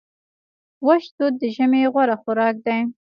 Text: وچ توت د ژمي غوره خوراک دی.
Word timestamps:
وچ 0.85 1.03
توت 1.15 1.33
د 1.41 1.43
ژمي 1.55 1.83
غوره 1.93 2.15
خوراک 2.21 2.55
دی. 2.65 2.79